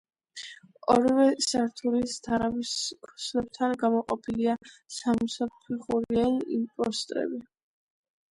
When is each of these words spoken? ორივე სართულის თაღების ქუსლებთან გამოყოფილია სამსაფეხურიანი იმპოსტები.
ორივე 0.93 1.25
სართულის 1.47 2.13
თაღების 2.27 2.71
ქუსლებთან 3.09 3.75
გამოყოფილია 3.83 4.55
სამსაფეხურიანი 4.97 6.49
იმპოსტები. 6.59 7.43